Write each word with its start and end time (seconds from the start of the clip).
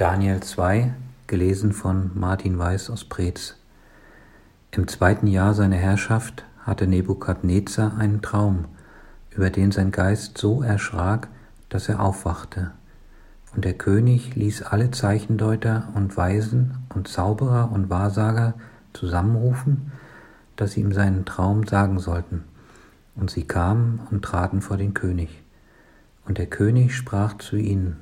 Daniel 0.00 0.40
2, 0.40 0.94
gelesen 1.26 1.74
von 1.74 2.12
Martin 2.14 2.58
Weiß 2.58 2.88
aus 2.88 3.04
Preetz. 3.04 3.56
Im 4.70 4.88
zweiten 4.88 5.26
Jahr 5.26 5.52
seiner 5.52 5.76
Herrschaft 5.76 6.46
hatte 6.60 6.86
Nebukadnezar 6.86 7.98
einen 7.98 8.22
Traum, 8.22 8.64
über 9.30 9.50
den 9.50 9.72
sein 9.72 9.90
Geist 9.90 10.38
so 10.38 10.62
erschrak, 10.62 11.28
dass 11.68 11.90
er 11.90 12.00
aufwachte. 12.00 12.70
Und 13.54 13.66
der 13.66 13.74
König 13.74 14.34
ließ 14.36 14.62
alle 14.62 14.90
Zeichendeuter 14.90 15.88
und 15.92 16.16
Weisen 16.16 16.78
und 16.94 17.06
Zauberer 17.06 17.70
und 17.70 17.90
Wahrsager 17.90 18.54
zusammenrufen, 18.94 19.92
dass 20.56 20.72
sie 20.72 20.80
ihm 20.80 20.94
seinen 20.94 21.26
Traum 21.26 21.66
sagen 21.66 21.98
sollten. 21.98 22.44
Und 23.16 23.30
sie 23.30 23.44
kamen 23.44 24.00
und 24.10 24.24
traten 24.24 24.62
vor 24.62 24.78
den 24.78 24.94
König. 24.94 25.42
Und 26.24 26.38
der 26.38 26.46
König 26.46 26.96
sprach 26.96 27.36
zu 27.36 27.56
ihnen, 27.56 27.98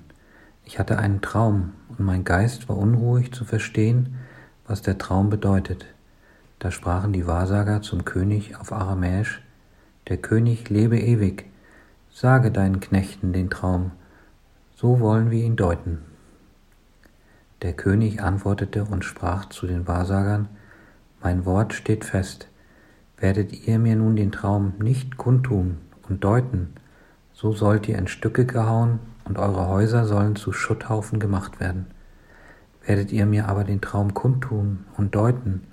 ich 0.69 0.79
hatte 0.79 0.99
einen 0.99 1.23
Traum, 1.23 1.73
und 1.89 2.01
mein 2.01 2.25
Geist 2.25 2.69
war 2.69 2.77
unruhig 2.77 3.33
zu 3.33 3.47
verstehen, 3.47 4.19
was 4.67 4.83
der 4.83 4.99
Traum 4.99 5.31
bedeutet. 5.31 5.87
Da 6.59 6.71
sprachen 6.71 7.15
die 7.15 7.27
Wahrsager 7.27 7.81
zum 7.81 8.05
König 8.05 8.61
auf 8.61 8.71
Aramäisch, 8.71 9.43
der 10.09 10.19
König 10.19 10.69
lebe 10.69 10.99
ewig, 10.99 11.47
sage 12.13 12.51
deinen 12.51 12.81
Knechten 12.81 13.33
den 13.33 13.49
Traum, 13.49 13.93
so 14.77 15.01
wollen 15.01 15.31
wir 15.31 15.43
ihn 15.43 15.57
deuten. 15.57 16.01
Der 17.63 17.73
König 17.73 18.21
antwortete 18.23 18.85
und 18.85 19.07
sprach 19.07 19.47
zu 19.47 19.67
den 19.67 19.89
Wahrsagern, 19.89 20.51
Mein 21.23 21.47
Wort 21.47 21.73
steht 21.73 22.05
fest, 22.05 22.47
werdet 23.17 23.67
ihr 23.67 23.79
mir 23.79 23.97
nun 23.97 24.17
den 24.17 24.33
Traum 24.33 24.75
nicht 24.81 25.17
kundtun 25.17 25.79
und 26.11 26.25
deuten, 26.25 26.75
so 27.33 27.55
sollt 27.55 27.89
ihr 27.89 27.97
in 27.97 28.07
Stücke 28.07 28.45
gehauen 28.45 28.99
und 29.29 29.39
eure 29.39 29.69
Häuser 29.69 30.07
sollen 30.07 30.37
zu 30.37 30.53
Schutthaufen 30.53 31.21
gemacht 31.21 31.61
werden. 31.61 31.87
Werdet 32.85 33.13
ihr 33.13 33.27
mir 33.27 33.49
aber 33.49 33.65
den 33.65 33.81
Traum 33.81 34.15
kundtun 34.15 34.85
und 34.97 35.15
deuten, 35.15 35.65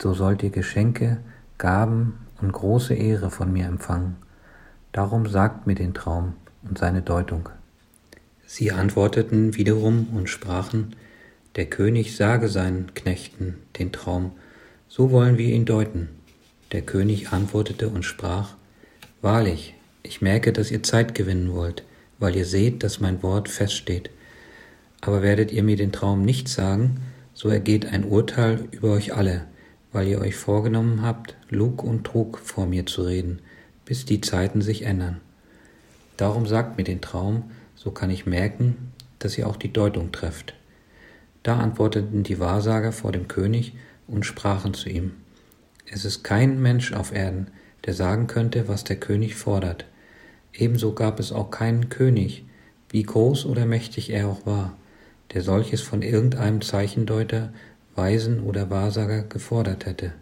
so 0.00 0.14
sollt 0.14 0.42
ihr 0.42 0.50
Geschenke, 0.50 1.18
Gaben 1.58 2.14
und 2.40 2.52
große 2.52 2.94
Ehre 2.94 3.30
von 3.30 3.52
mir 3.52 3.66
empfangen. 3.66 4.16
Darum 4.90 5.26
sagt 5.26 5.66
mir 5.66 5.76
den 5.76 5.94
Traum 5.94 6.34
und 6.68 6.76
seine 6.76 7.02
Deutung. 7.02 7.48
Sie 8.44 8.72
antworteten 8.72 9.54
wiederum 9.54 10.08
und 10.14 10.28
sprachen, 10.28 10.96
der 11.54 11.66
König 11.66 12.16
sage 12.16 12.48
seinen 12.48 12.94
Knechten 12.94 13.58
den 13.78 13.92
Traum, 13.92 14.32
so 14.88 15.10
wollen 15.10 15.38
wir 15.38 15.54
ihn 15.54 15.64
deuten. 15.64 16.08
Der 16.72 16.82
König 16.82 17.32
antwortete 17.32 17.88
und 17.88 18.04
sprach, 18.04 18.54
Wahrlich, 19.20 19.74
ich 20.02 20.20
merke, 20.20 20.52
dass 20.52 20.72
ihr 20.72 20.82
Zeit 20.82 21.14
gewinnen 21.14 21.52
wollt, 21.52 21.84
weil 22.22 22.36
ihr 22.36 22.46
seht, 22.46 22.84
dass 22.84 23.00
mein 23.00 23.20
Wort 23.24 23.48
feststeht. 23.48 24.08
Aber 25.00 25.22
werdet 25.22 25.50
ihr 25.50 25.64
mir 25.64 25.74
den 25.74 25.90
Traum 25.90 26.24
nicht 26.24 26.48
sagen, 26.48 27.00
so 27.34 27.48
ergeht 27.48 27.86
ein 27.86 28.04
Urteil 28.04 28.68
über 28.70 28.92
euch 28.92 29.12
alle, 29.12 29.46
weil 29.90 30.06
ihr 30.06 30.20
euch 30.20 30.36
vorgenommen 30.36 31.02
habt, 31.02 31.34
Lug 31.50 31.82
und 31.82 32.04
Trug 32.04 32.38
vor 32.38 32.66
mir 32.66 32.86
zu 32.86 33.02
reden, 33.02 33.40
bis 33.84 34.04
die 34.04 34.20
Zeiten 34.20 34.62
sich 34.62 34.82
ändern. 34.82 35.20
Darum 36.16 36.46
sagt 36.46 36.78
mir 36.78 36.84
den 36.84 37.00
Traum, 37.00 37.50
so 37.74 37.90
kann 37.90 38.08
ich 38.08 38.24
merken, 38.24 38.92
dass 39.18 39.36
ihr 39.36 39.48
auch 39.48 39.56
die 39.56 39.72
Deutung 39.72 40.12
trefft. 40.12 40.54
Da 41.42 41.58
antworteten 41.58 42.22
die 42.22 42.38
Wahrsager 42.38 42.92
vor 42.92 43.10
dem 43.10 43.26
König 43.26 43.74
und 44.06 44.24
sprachen 44.24 44.74
zu 44.74 44.88
ihm, 44.88 45.10
Es 45.90 46.04
ist 46.04 46.22
kein 46.22 46.62
Mensch 46.62 46.92
auf 46.92 47.12
Erden, 47.12 47.48
der 47.84 47.94
sagen 47.94 48.28
könnte, 48.28 48.68
was 48.68 48.84
der 48.84 48.96
König 48.96 49.34
fordert. 49.34 49.86
Ebenso 50.54 50.92
gab 50.92 51.18
es 51.18 51.32
auch 51.32 51.50
keinen 51.50 51.88
König, 51.88 52.44
wie 52.90 53.02
groß 53.02 53.46
oder 53.46 53.64
mächtig 53.66 54.10
er 54.10 54.28
auch 54.28 54.44
war, 54.44 54.76
der 55.32 55.42
solches 55.42 55.80
von 55.80 56.02
irgendeinem 56.02 56.60
Zeichendeuter, 56.60 57.52
Weisen 57.94 58.40
oder 58.40 58.70
Wahrsager 58.70 59.22
gefordert 59.22 59.86
hätte. 59.86 60.12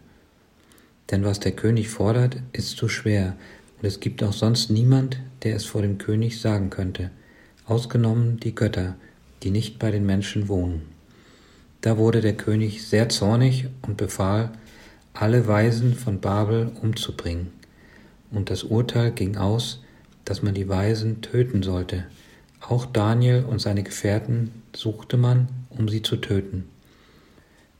Denn 1.09 1.23
was 1.23 1.39
der 1.39 1.51
König 1.51 1.89
fordert, 1.89 2.37
ist 2.53 2.77
zu 2.77 2.87
schwer, 2.87 3.35
und 3.81 3.87
es 3.87 3.99
gibt 3.99 4.23
auch 4.23 4.33
sonst 4.33 4.69
niemand, 4.69 5.19
der 5.43 5.55
es 5.55 5.65
vor 5.65 5.81
dem 5.81 5.97
König 5.97 6.39
sagen 6.39 6.69
könnte, 6.69 7.11
ausgenommen 7.65 8.39
die 8.39 8.55
Götter, 8.55 8.95
die 9.43 9.51
nicht 9.51 9.79
bei 9.79 9.91
den 9.91 10.05
Menschen 10.05 10.47
wohnen. 10.47 10.83
Da 11.81 11.97
wurde 11.97 12.21
der 12.21 12.37
König 12.37 12.87
sehr 12.87 13.09
zornig 13.09 13.67
und 13.81 13.97
befahl, 13.97 14.51
alle 15.13 15.47
Weisen 15.47 15.95
von 15.95 16.21
Babel 16.21 16.71
umzubringen. 16.81 17.51
Und 18.29 18.49
das 18.49 18.63
Urteil 18.63 19.11
ging 19.11 19.35
aus, 19.35 19.83
dass 20.31 20.41
man 20.41 20.53
die 20.53 20.69
Weisen 20.69 21.19
töten 21.19 21.61
sollte. 21.61 22.05
Auch 22.61 22.85
Daniel 22.85 23.43
und 23.43 23.59
seine 23.59 23.83
Gefährten 23.83 24.63
suchte 24.73 25.17
man, 25.17 25.49
um 25.67 25.89
sie 25.89 26.03
zu 26.03 26.15
töten. 26.15 26.69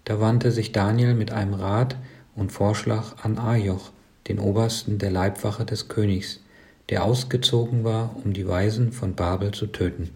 Da 0.04 0.20
wandte 0.20 0.52
sich 0.52 0.74
Daniel 0.74 1.14
mit 1.14 1.32
einem 1.32 1.54
Rat 1.54 1.96
und 2.36 2.52
Vorschlag 2.52 3.24
an 3.24 3.38
Ajoch, 3.38 3.92
den 4.28 4.38
Obersten 4.38 4.98
der 4.98 5.12
Leibwache 5.12 5.64
des 5.64 5.88
Königs, 5.88 6.42
der 6.90 7.06
ausgezogen 7.06 7.86
war, 7.86 8.18
um 8.22 8.34
die 8.34 8.46
Weisen 8.46 8.92
von 8.92 9.16
Babel 9.16 9.54
zu 9.54 9.68
töten. 9.68 10.10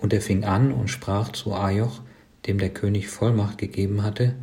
Und 0.00 0.14
er 0.14 0.22
fing 0.22 0.44
an 0.44 0.72
und 0.72 0.88
sprach 0.88 1.32
zu 1.32 1.52
Ajoch, 1.52 2.00
dem 2.46 2.56
der 2.56 2.70
König 2.70 3.08
Vollmacht 3.08 3.58
gegeben 3.58 4.02
hatte, 4.02 4.34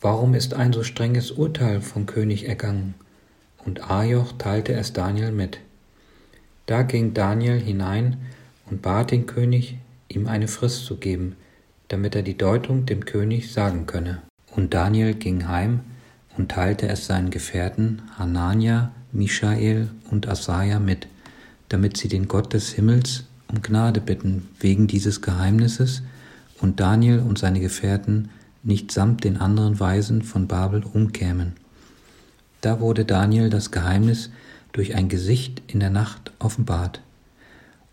Warum 0.00 0.34
ist 0.34 0.54
ein 0.54 0.72
so 0.72 0.84
strenges 0.84 1.32
Urteil 1.32 1.80
vom 1.80 2.06
König 2.06 2.46
ergangen? 2.46 2.94
Und 3.64 3.90
Ajoch 3.90 4.30
teilte 4.38 4.74
es 4.74 4.92
Daniel 4.92 5.32
mit. 5.32 5.58
Da 6.66 6.82
ging 6.82 7.14
Daniel 7.14 7.60
hinein 7.60 8.16
und 8.70 8.82
bat 8.82 9.10
den 9.10 9.26
König, 9.26 9.78
ihm 10.08 10.26
eine 10.26 10.48
Frist 10.48 10.86
zu 10.86 10.96
geben, 10.96 11.36
damit 11.88 12.14
er 12.14 12.22
die 12.22 12.38
Deutung 12.38 12.86
dem 12.86 13.04
König 13.04 13.52
sagen 13.52 13.86
könne. 13.86 14.22
Und 14.54 14.72
Daniel 14.72 15.14
ging 15.14 15.48
heim 15.48 15.80
und 16.36 16.50
teilte 16.50 16.88
es 16.88 17.06
seinen 17.06 17.30
Gefährten 17.30 18.02
Hanania, 18.16 18.92
Michael 19.12 19.90
und 20.10 20.28
Asaja 20.28 20.78
mit, 20.78 21.06
damit 21.68 21.96
sie 21.96 22.08
den 22.08 22.28
Gott 22.28 22.52
des 22.52 22.72
Himmels 22.72 23.24
um 23.48 23.62
Gnade 23.62 24.00
bitten 24.00 24.48
wegen 24.58 24.86
dieses 24.86 25.22
Geheimnisses 25.22 26.02
und 26.60 26.80
Daniel 26.80 27.20
und 27.20 27.38
seine 27.38 27.60
Gefährten 27.60 28.30
nicht 28.62 28.90
samt 28.90 29.24
den 29.24 29.36
anderen 29.36 29.78
Weisen 29.78 30.22
von 30.22 30.48
Babel 30.48 30.82
umkämen. 30.82 31.52
Da 32.62 32.80
wurde 32.80 33.04
Daniel 33.04 33.50
das 33.50 33.70
Geheimnis 33.70 34.30
durch 34.74 34.94
ein 34.94 35.08
Gesicht 35.08 35.62
in 35.66 35.80
der 35.80 35.88
Nacht 35.88 36.32
offenbart. 36.38 37.00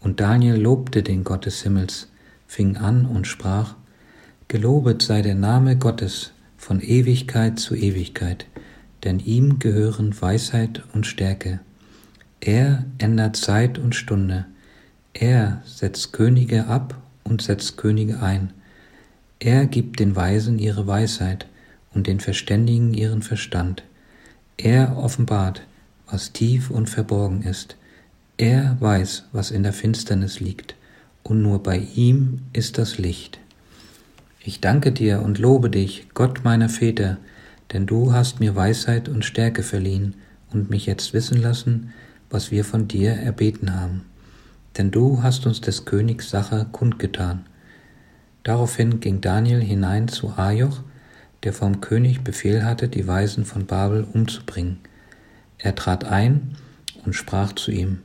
Und 0.02 0.20
Daniel 0.20 0.56
lobte 0.56 1.04
den 1.04 1.24
Gott 1.24 1.46
des 1.46 1.62
Himmels, 1.62 2.10
fing 2.48 2.76
an 2.76 3.06
und 3.06 3.28
sprach, 3.28 3.76
Gelobet 4.50 5.02
sei 5.02 5.22
der 5.22 5.36
Name 5.36 5.78
Gottes 5.78 6.32
von 6.58 6.82
Ewigkeit 6.82 7.60
zu 7.60 7.76
Ewigkeit, 7.76 8.46
denn 9.06 9.20
ihm 9.20 9.60
gehören 9.60 10.20
Weisheit 10.20 10.84
und 10.94 11.08
Stärke. 11.08 11.62
Er 12.42 12.86
ändert 12.98 13.38
Zeit 13.38 13.78
und 13.78 13.96
Stunde, 13.96 14.46
er 15.14 15.62
setzt 15.66 16.14
Könige 16.14 16.68
ab 16.68 16.96
und 17.24 17.42
setzt 17.42 17.78
Könige 17.78 18.22
ein. 18.22 18.52
Er 19.40 19.66
gibt 19.66 20.00
den 20.00 20.16
Weisen 20.16 20.58
ihre 20.58 20.88
Weisheit 20.88 21.48
und 21.94 22.08
den 22.08 22.20
Verständigen 22.20 22.94
ihren 22.94 23.22
Verstand. 23.22 23.84
Er 24.58 24.98
offenbart, 24.98 25.64
was 26.12 26.34
tief 26.34 26.70
und 26.70 26.90
verborgen 26.90 27.44
ist. 27.44 27.78
Er 28.38 28.78
weiß, 28.80 29.26
was 29.32 29.52
in 29.52 29.64
der 29.64 29.74
Finsternis 29.74 30.40
liegt, 30.40 30.76
und 31.24 31.42
nur 31.42 31.62
bei 31.62 31.78
ihm 31.96 32.42
ist 32.54 32.78
das 32.78 32.98
Licht. 32.98 33.40
Ich 34.44 34.60
danke 34.60 34.92
dir 34.92 35.22
und 35.22 35.38
lobe 35.38 35.70
dich, 35.70 36.08
Gott 36.14 36.44
meiner 36.44 36.68
Väter, 36.68 37.18
denn 37.72 37.86
du 37.86 38.12
hast 38.12 38.40
mir 38.40 38.56
Weisheit 38.56 39.08
und 39.08 39.24
Stärke 39.24 39.62
verliehen 39.62 40.16
und 40.52 40.70
mich 40.70 40.88
jetzt 40.88 41.14
wissen 41.14 41.40
lassen, 41.42 41.94
was 42.30 42.50
wir 42.50 42.66
von 42.66 42.88
dir 42.88 43.12
erbeten 43.12 43.80
haben. 43.80 44.06
Denn 44.78 44.90
du 44.90 45.22
hast 45.22 45.46
uns 45.46 45.62
des 45.62 45.86
Königs 45.86 46.30
Sache 46.30 46.66
kundgetan. 46.72 47.46
Daraufhin 48.44 49.00
ging 49.00 49.22
Daniel 49.22 49.62
hinein 49.62 50.08
zu 50.08 50.30
Ajoch, 50.36 50.82
der 51.44 51.54
vom 51.54 51.82
König 51.82 52.22
Befehl 52.22 52.66
hatte, 52.66 52.88
die 52.88 53.08
Weisen 53.08 53.46
von 53.46 53.66
Babel 53.66 54.08
umzubringen. 54.12 54.80
Er 55.62 55.76
trat 55.76 56.06
ein 56.06 56.56
und 57.06 57.14
sprach 57.14 57.54
zu 57.54 57.72
ihm, 57.72 58.00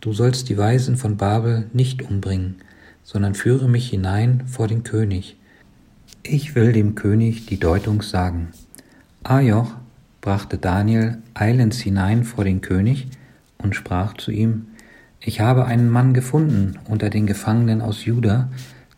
Du 0.00 0.12
sollst 0.12 0.48
die 0.48 0.58
Weisen 0.58 0.96
von 0.96 1.16
Babel 1.16 1.68
nicht 1.72 2.02
umbringen, 2.02 2.56
sondern 3.04 3.34
führe 3.34 3.68
mich 3.68 3.88
hinein 3.88 4.42
vor 4.46 4.66
den 4.66 4.82
König. 4.82 5.36
Ich 6.24 6.54
will 6.54 6.72
dem 6.72 6.94
König 6.94 7.46
die 7.46 7.58
Deutung 7.58 8.02
sagen. 8.02 8.48
Ajoch 9.22 9.72
brachte 10.20 10.58
Daniel 10.58 11.18
eilends 11.34 11.78
hinein 11.78 12.24
vor 12.24 12.44
den 12.44 12.60
König 12.60 13.08
und 13.58 13.76
sprach 13.76 14.14
zu 14.14 14.30
ihm, 14.32 14.66
Ich 15.20 15.40
habe 15.40 15.66
einen 15.66 15.88
Mann 15.88 16.14
gefunden 16.14 16.78
unter 16.88 17.08
den 17.08 17.26
Gefangenen 17.26 17.80
aus 17.80 18.04
Juda, 18.04 18.48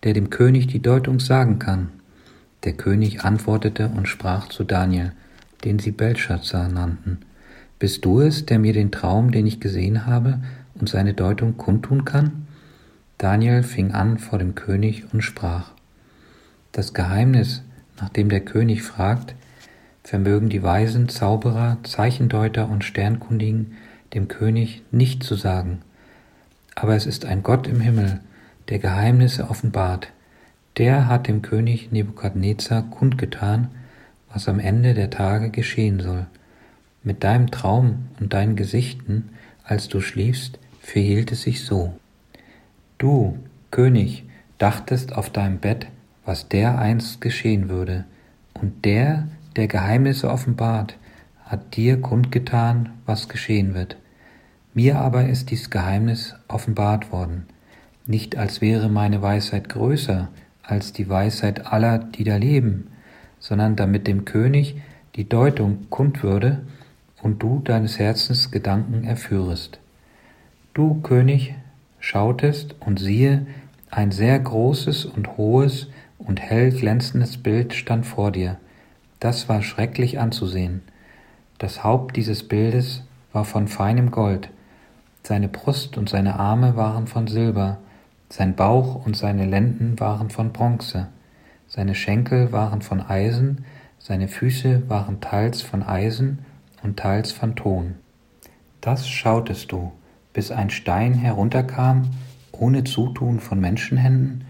der 0.05 0.15
dem 0.15 0.31
König 0.31 0.67
die 0.67 0.81
Deutung 0.81 1.21
sagen 1.21 1.59
kann. 1.59 1.91
Der 2.65 2.73
König 2.73 3.25
antwortete 3.25 3.89
und 3.89 4.09
sprach 4.09 4.49
zu 4.49 4.65
Daniel, 4.65 5.13
den 5.65 5.79
sie 5.79 5.93
Belshazzar 5.93 6.69
nannten, 6.69 7.19
bist 7.79 8.05
du 8.05 8.21
es, 8.21 8.47
der 8.47 8.59
mir 8.59 8.73
den 8.73 8.91
Traum, 8.91 9.31
den 9.31 9.47
ich 9.47 9.61
gesehen 9.61 10.07
habe, 10.07 10.41
und 10.75 10.89
seine 10.89 11.15
Deutung 11.15 11.57
kundtun 11.57 12.05
kann? 12.05 12.47
Daniel 13.19 13.63
fing 13.63 13.93
an 13.93 14.19
vor 14.19 14.39
dem 14.39 14.55
König 14.55 15.13
und 15.13 15.23
sprach, 15.23 15.71
Das 16.73 16.95
Geheimnis, 16.95 17.63
nach 18.01 18.09
dem 18.09 18.29
der 18.29 18.41
König 18.41 18.83
fragt, 18.83 19.35
vermögen 20.03 20.49
die 20.49 20.63
Weisen, 20.63 21.09
Zauberer, 21.09 21.79
Zeichendeuter 21.83 22.69
und 22.69 22.85
Sternkundigen 22.85 23.77
dem 24.15 24.29
König 24.29 24.83
nicht 24.91 25.23
zu 25.23 25.35
sagen. 25.35 25.81
Aber 26.75 26.95
es 26.95 27.07
ist 27.07 27.25
ein 27.25 27.43
Gott 27.43 27.67
im 27.67 27.81
Himmel, 27.81 28.21
der 28.69 28.79
Geheimnisse 28.79 29.49
offenbart. 29.49 30.09
Der 30.79 31.09
hat 31.09 31.29
dem 31.29 31.43
König 31.43 31.93
Nebukadnezar 31.93 32.83
kundgetan, 32.83 33.69
was 34.33 34.49
am 34.49 34.59
Ende 34.59 34.95
der 34.95 35.11
Tage 35.11 35.51
geschehen 35.51 36.01
soll. 36.01 36.27
Mit 37.05 37.23
deinem 37.23 37.51
Traum 37.51 38.07
und 38.19 38.33
deinen 38.33 38.57
Gesichten, 38.57 39.29
als 39.63 39.89
du 39.89 40.01
schliefst, 40.01 40.59
verhielt 40.81 41.33
es 41.33 41.43
sich 41.43 41.65
so. 41.65 41.93
Du, 42.97 43.39
König, 43.71 44.25
dachtest 44.57 45.15
auf 45.15 45.29
deinem 45.29 45.59
Bett, 45.59 45.87
was 46.25 46.49
dereinst 46.49 47.21
geschehen 47.21 47.69
würde, 47.69 48.05
und 48.55 48.87
der, 48.87 49.29
der 49.57 49.69
Geheimnisse 49.69 50.31
offenbart, 50.31 50.97
hat 51.45 51.77
dir 51.77 52.01
kundgetan, 52.01 52.89
was 53.05 53.29
geschehen 53.29 53.75
wird. 53.75 53.99
Mir 54.73 54.99
aber 54.99 55.29
ist 55.29 55.51
dies 55.51 55.69
Geheimnis 55.69 56.35
offenbart 56.49 57.13
worden, 57.13 57.47
nicht 58.07 58.37
als 58.39 58.63
wäre 58.63 58.89
meine 58.89 59.21
Weisheit 59.21 59.69
größer 59.69 60.29
als 60.63 60.95
die 60.95 61.11
Weisheit 61.11 61.67
aller, 61.67 61.99
die 61.99 62.25
da 62.25 62.37
leben, 62.37 62.89
sondern 63.39 63.77
damit 63.77 64.07
dem 64.07 64.25
König 64.25 64.81
die 65.17 65.29
Deutung 65.29 65.91
kund 65.91 66.23
würde 66.23 66.63
und 67.25 67.43
du 67.43 67.61
deines 67.65 67.99
Herzens 67.99 68.51
Gedanken 68.51 69.05
erführest. 69.05 69.81
Du, 70.75 71.01
König, 71.01 71.55
schautest 71.99 72.77
und 72.81 73.01
siehe, 73.01 73.47
ein 73.91 74.11
sehr 74.11 74.39
großes 74.39 75.07
und 75.07 75.39
hohes 75.39 75.89
und 76.19 76.41
hell 76.43 76.71
glänzendes 76.71 77.39
Bild 77.39 77.73
stand 77.73 78.05
vor 78.05 78.31
dir. 78.31 78.59
Das 79.21 79.49
war 79.49 79.63
schrecklich 79.63 80.21
anzusehen. 80.21 80.83
Das 81.57 81.83
Haupt 81.83 82.15
dieses 82.17 82.47
Bildes 82.47 83.05
war 83.33 83.47
von 83.47 83.69
feinem 83.69 84.11
Gold, 84.11 84.51
seine 85.23 85.49
Brust 85.49 85.97
und 85.97 86.11
seine 86.11 86.39
Arme 86.39 86.77
waren 86.77 87.07
von 87.07 87.27
Silber, 87.27 87.79
sein 88.29 88.55
Bauch 88.55 89.07
und 89.07 89.17
seine 89.17 89.47
Lenden 89.47 89.99
waren 89.99 90.29
von 90.29 90.53
Bronze, 90.53 91.09
seine 91.69 91.95
Schenkel 91.95 92.53
waren 92.53 92.83
von 92.83 93.01
Eisen, 93.01 93.65
seine 93.99 94.29
Füße 94.29 94.91
waren 94.91 95.23
teils 95.23 95.63
von 95.63 95.83
Eisen 95.83 96.41
und 96.85 96.99
teils 96.99 97.33
von 97.33 97.57
Ton. 97.57 97.97
Das 98.81 99.09
schautest 99.09 99.73
du, 99.73 99.91
bis 100.33 100.53
ein 100.53 100.71
Stein 100.71 101.15
herunterkam, 101.15 102.11
ohne 102.53 102.85
Zutun 102.85 103.41
von 103.41 103.59
Menschenhänden, 103.59 104.45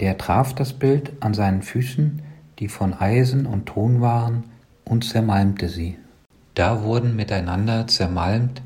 der 0.00 0.18
traf 0.18 0.54
das 0.54 0.74
Bild 0.74 1.12
an 1.20 1.32
seinen 1.32 1.62
Füßen, 1.62 2.20
die 2.58 2.68
von 2.68 2.92
Eisen 2.92 3.46
und 3.46 3.66
Ton 3.66 4.02
waren, 4.02 4.44
und 4.84 5.04
zermalmte 5.04 5.68
sie. 5.68 5.96
Da 6.54 6.82
wurden 6.82 7.16
miteinander 7.16 7.86
zermalmt 7.86 8.62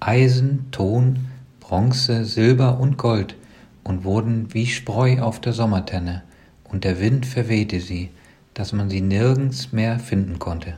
Eisen, 0.00 0.70
Ton, 0.70 1.26
Bronze, 1.60 2.24
Silber 2.24 2.78
und 2.80 2.96
Gold 2.96 3.36
und 3.84 4.04
wurden 4.04 4.52
wie 4.54 4.66
Spreu 4.66 5.20
auf 5.20 5.40
der 5.40 5.52
Sommertenne, 5.52 6.22
und 6.64 6.84
der 6.84 7.00
Wind 7.00 7.26
verwehte 7.26 7.80
sie, 7.80 8.10
dass 8.54 8.72
man 8.72 8.90
sie 8.90 9.00
nirgends 9.00 9.72
mehr 9.72 9.98
finden 9.98 10.38
konnte. 10.38 10.74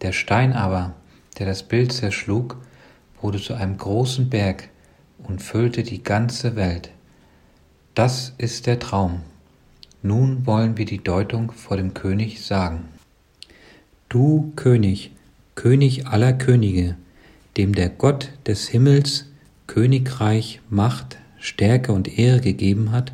Der 0.00 0.12
Stein 0.12 0.52
aber, 0.52 0.94
der 1.38 1.46
das 1.46 1.62
Bild 1.62 1.92
zerschlug, 1.92 2.56
wurde 3.20 3.40
zu 3.40 3.54
einem 3.54 3.76
großen 3.76 4.30
Berg 4.30 4.68
und 5.18 5.42
füllte 5.42 5.82
die 5.82 6.02
ganze 6.02 6.56
Welt. 6.56 6.90
Das 7.94 8.32
ist 8.38 8.66
der 8.66 8.78
Traum. 8.78 9.22
Nun 10.02 10.46
wollen 10.46 10.76
wir 10.76 10.84
die 10.84 11.02
Deutung 11.02 11.50
vor 11.50 11.76
dem 11.76 11.94
König 11.94 12.44
sagen. 12.44 12.84
Du 14.08 14.52
König, 14.54 15.12
König 15.56 16.06
aller 16.06 16.32
Könige, 16.32 16.96
dem 17.56 17.74
der 17.74 17.88
Gott 17.88 18.30
des 18.46 18.68
Himmels 18.68 19.26
Königreich, 19.66 20.60
Macht, 20.70 21.18
Stärke 21.38 21.92
und 21.92 22.18
Ehre 22.18 22.40
gegeben 22.40 22.92
hat 22.92 23.12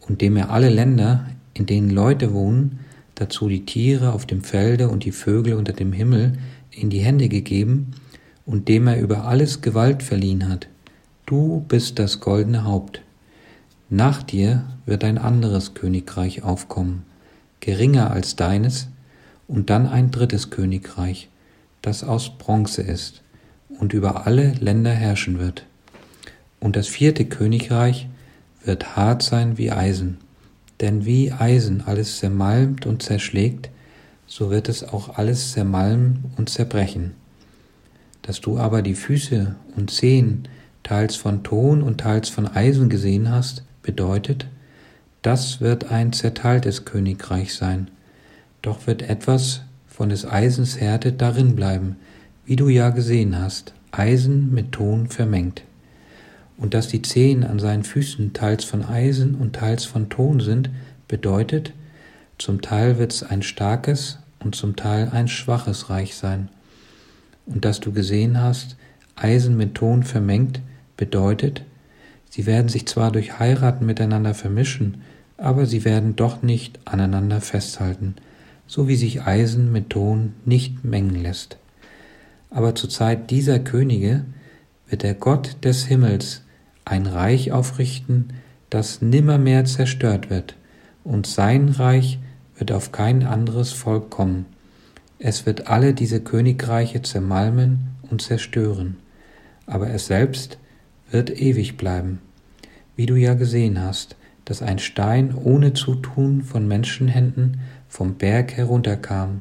und 0.00 0.20
dem 0.20 0.36
er 0.36 0.50
alle 0.50 0.70
Länder, 0.70 1.26
in 1.52 1.66
denen 1.66 1.90
Leute 1.90 2.32
wohnen, 2.32 2.80
dazu 3.20 3.48
die 3.48 3.66
Tiere 3.66 4.12
auf 4.12 4.26
dem 4.26 4.42
Felde 4.42 4.88
und 4.88 5.04
die 5.04 5.12
Vögel 5.12 5.54
unter 5.54 5.72
dem 5.72 5.92
Himmel 5.92 6.38
in 6.70 6.90
die 6.90 7.00
Hände 7.00 7.28
gegeben 7.28 7.92
und 8.46 8.68
dem 8.68 8.86
er 8.86 9.00
über 9.00 9.24
alles 9.24 9.60
Gewalt 9.60 10.02
verliehen 10.02 10.48
hat. 10.48 10.68
Du 11.26 11.64
bist 11.68 11.98
das 11.98 12.20
goldene 12.20 12.64
Haupt. 12.64 13.02
Nach 13.90 14.22
dir 14.22 14.64
wird 14.86 15.04
ein 15.04 15.18
anderes 15.18 15.74
Königreich 15.74 16.42
aufkommen, 16.42 17.04
geringer 17.60 18.10
als 18.10 18.36
deines, 18.36 18.88
und 19.48 19.70
dann 19.70 19.86
ein 19.86 20.10
drittes 20.10 20.50
Königreich, 20.50 21.28
das 21.80 22.04
aus 22.04 22.36
Bronze 22.36 22.82
ist 22.82 23.22
und 23.80 23.94
über 23.94 24.26
alle 24.26 24.52
Länder 24.60 24.92
herrschen 24.92 25.38
wird. 25.38 25.64
Und 26.60 26.76
das 26.76 26.86
vierte 26.86 27.24
Königreich 27.24 28.08
wird 28.62 28.94
hart 28.96 29.22
sein 29.22 29.56
wie 29.56 29.70
Eisen, 29.72 30.18
denn 30.80 31.04
wie 31.04 31.32
Eisen 31.32 31.82
alles 31.82 32.18
zermalmt 32.18 32.86
und 32.86 33.02
zerschlägt, 33.02 33.70
so 34.26 34.50
wird 34.50 34.68
es 34.68 34.84
auch 34.84 35.16
alles 35.16 35.52
zermalmen 35.52 36.32
und 36.36 36.50
zerbrechen. 36.50 37.14
Dass 38.22 38.40
du 38.40 38.58
aber 38.58 38.82
die 38.82 38.94
Füße 38.94 39.56
und 39.76 39.90
Zehen 39.90 40.46
teils 40.82 41.16
von 41.16 41.42
Ton 41.42 41.82
und 41.82 41.98
teils 41.98 42.28
von 42.28 42.46
Eisen 42.46 42.88
gesehen 42.88 43.30
hast, 43.30 43.62
bedeutet, 43.82 44.46
das 45.22 45.60
wird 45.60 45.90
ein 45.90 46.12
zerteiltes 46.12 46.84
Königreich 46.84 47.54
sein, 47.54 47.90
doch 48.62 48.86
wird 48.86 49.02
etwas 49.02 49.62
von 49.86 50.10
des 50.10 50.26
Eisens 50.26 50.78
Härte 50.78 51.12
darin 51.12 51.56
bleiben, 51.56 51.96
wie 52.44 52.56
du 52.56 52.68
ja 52.68 52.90
gesehen 52.90 53.38
hast, 53.38 53.74
Eisen 53.90 54.52
mit 54.54 54.72
Ton 54.72 55.08
vermengt. 55.08 55.64
Und 56.58 56.74
dass 56.74 56.88
die 56.88 57.00
Zehen 57.00 57.44
an 57.44 57.58
seinen 57.58 57.84
Füßen 57.84 58.34
teils 58.34 58.64
von 58.64 58.84
Eisen 58.84 59.34
und 59.34 59.54
teils 59.54 59.84
von 59.84 60.10
Ton 60.10 60.40
sind, 60.40 60.70
bedeutet, 61.06 61.72
zum 62.36 62.60
Teil 62.60 62.98
wird 62.98 63.12
es 63.12 63.22
ein 63.22 63.42
starkes 63.42 64.18
und 64.40 64.54
zum 64.54 64.76
Teil 64.76 65.08
ein 65.12 65.28
schwaches 65.28 65.88
Reich 65.88 66.14
sein. 66.16 66.50
Und 67.46 67.64
dass 67.64 67.80
du 67.80 67.92
gesehen 67.92 68.40
hast, 68.40 68.76
Eisen 69.16 69.56
mit 69.56 69.74
Ton 69.74 70.02
vermengt, 70.02 70.60
bedeutet, 70.96 71.62
Sie 72.30 72.46
werden 72.46 72.68
sich 72.68 72.86
zwar 72.86 73.10
durch 73.10 73.38
Heiraten 73.38 73.86
miteinander 73.86 74.34
vermischen, 74.34 75.02
aber 75.36 75.66
sie 75.66 75.84
werden 75.84 76.16
doch 76.16 76.42
nicht 76.42 76.78
aneinander 76.84 77.40
festhalten, 77.40 78.16
so 78.66 78.88
wie 78.88 78.96
sich 78.96 79.22
Eisen 79.22 79.72
mit 79.72 79.90
Ton 79.90 80.34
nicht 80.44 80.84
mengen 80.84 81.22
lässt. 81.22 81.56
Aber 82.50 82.74
zur 82.74 82.90
Zeit 82.90 83.30
dieser 83.30 83.58
Könige 83.58 84.24
wird 84.88 85.02
der 85.02 85.14
Gott 85.14 85.56
des 85.64 85.86
Himmels 85.86 86.42
ein 86.90 87.06
Reich 87.06 87.52
aufrichten, 87.52 88.28
das 88.70 89.02
nimmermehr 89.02 89.64
zerstört 89.64 90.30
wird, 90.30 90.56
und 91.04 91.26
sein 91.26 91.68
Reich 91.68 92.18
wird 92.56 92.72
auf 92.72 92.92
kein 92.92 93.24
anderes 93.24 93.72
Volk 93.72 94.10
kommen. 94.10 94.46
Es 95.18 95.46
wird 95.46 95.68
alle 95.68 95.94
diese 95.94 96.20
Königreiche 96.20 97.02
zermalmen 97.02 97.88
und 98.10 98.22
zerstören, 98.22 98.96
aber 99.66 99.90
es 99.90 100.06
selbst 100.06 100.58
wird 101.10 101.30
ewig 101.30 101.76
bleiben. 101.76 102.20
Wie 102.96 103.06
du 103.06 103.16
ja 103.16 103.34
gesehen 103.34 103.80
hast, 103.80 104.16
dass 104.44 104.62
ein 104.62 104.78
Stein 104.78 105.34
ohne 105.34 105.74
Zutun 105.74 106.42
von 106.42 106.66
Menschenhänden 106.66 107.60
vom 107.88 108.14
Berg 108.14 108.56
herunterkam, 108.56 109.40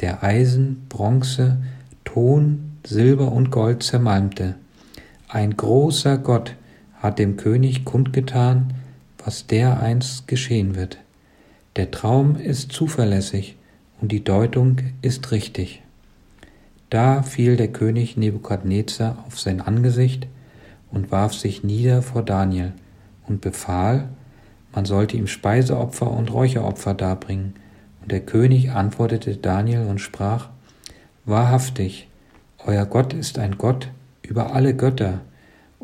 der 0.00 0.22
Eisen, 0.22 0.86
Bronze, 0.88 1.58
Ton, 2.04 2.72
Silber 2.86 3.32
und 3.32 3.50
Gold 3.50 3.82
zermalmte. 3.82 4.56
Ein 5.28 5.56
großer 5.56 6.18
Gott 6.18 6.54
hat 7.04 7.18
dem 7.18 7.36
König 7.36 7.84
kundgetan, 7.84 8.72
was 9.22 9.46
dereinst 9.46 10.26
geschehen 10.26 10.74
wird. 10.74 10.96
Der 11.76 11.90
Traum 11.90 12.36
ist 12.36 12.72
zuverlässig 12.72 13.56
und 14.00 14.10
die 14.10 14.24
Deutung 14.24 14.78
ist 15.02 15.30
richtig. 15.30 15.82
Da 16.88 17.22
fiel 17.22 17.56
der 17.56 17.68
König 17.68 18.16
Nebukadnezar 18.16 19.22
auf 19.26 19.38
sein 19.38 19.60
Angesicht 19.60 20.26
und 20.90 21.12
warf 21.12 21.34
sich 21.34 21.62
nieder 21.62 22.00
vor 22.00 22.22
Daniel 22.22 22.72
und 23.26 23.42
befahl, 23.42 24.08
man 24.74 24.86
sollte 24.86 25.18
ihm 25.18 25.26
Speiseopfer 25.26 26.10
und 26.10 26.32
Räucheropfer 26.32 26.94
darbringen. 26.94 27.54
Und 28.00 28.12
der 28.12 28.20
König 28.20 28.70
antwortete 28.70 29.36
Daniel 29.36 29.86
und 29.86 30.00
sprach, 30.00 30.48
Wahrhaftig, 31.26 32.08
euer 32.64 32.86
Gott 32.86 33.12
ist 33.12 33.38
ein 33.38 33.58
Gott 33.58 33.88
über 34.22 34.54
alle 34.54 34.74
Götter 34.74 35.20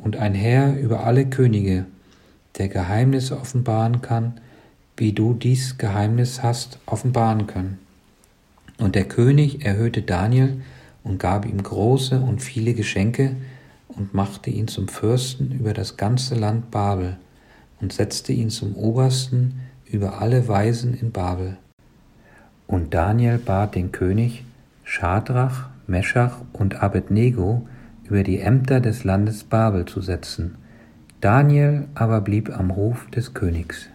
und 0.03 0.17
ein 0.17 0.35
Herr 0.35 0.79
über 0.79 1.05
alle 1.05 1.27
Könige, 1.27 1.87
der 2.59 2.69
Geheimnisse 2.69 3.39
offenbaren 3.39 4.03
kann, 4.03 4.35
wie 4.97 5.13
du 5.13 5.35
dies 5.35 5.79
Geheimnis 5.79 6.43
hast 6.43 6.79
offenbaren 6.87 7.47
können. 7.47 7.79
Und 8.79 8.95
der 8.95 9.05
König 9.05 9.65
erhöhte 9.65 10.03
Daniel 10.03 10.61
und 11.05 11.19
gab 11.19 11.47
ihm 11.47 11.63
große 11.63 12.21
und 12.21 12.43
viele 12.43 12.75
Geschenke 12.75 13.37
und 13.89 14.15
machte 14.15 14.51
ihn 14.51 14.69
zum 14.69 14.89
Fürsten 14.89 15.53
über 15.53 15.73
das 15.75 15.97
ganze 15.97 16.35
Land 16.35 16.71
Babel 16.71 17.17
und 17.81 17.93
setzte 17.93 18.33
ihn 18.33 18.51
zum 18.51 18.75
Obersten 18.75 19.61
über 19.87 20.21
alle 20.21 20.49
Weisen 20.49 20.95
in 20.95 21.13
Babel. 21.13 21.57
Und 22.67 22.95
Daniel 22.95 23.39
bat 23.39 23.75
den 23.75 23.93
König, 23.93 24.45
Schadrach, 24.85 25.69
Meschach 25.87 26.37
und 26.53 26.83
Abednego 26.83 27.67
über 28.11 28.25
die 28.25 28.41
Ämter 28.41 28.81
des 28.81 29.05
Landes 29.05 29.45
Babel 29.45 29.87
zu 29.87 30.01
setzen. 30.01 30.57
Daniel 31.21 31.87
aber 31.95 32.21
blieb 32.21 32.51
am 32.51 32.75
Hof 32.75 33.07
des 33.11 33.35
Königs. 33.35 33.89